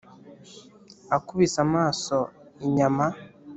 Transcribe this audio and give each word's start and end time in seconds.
akubise 1.15 1.57
amaso 1.67 2.17
inyama 2.65 3.05